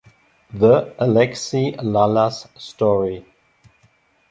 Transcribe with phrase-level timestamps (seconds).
[0.51, 3.23] The Alexi Lalas Story".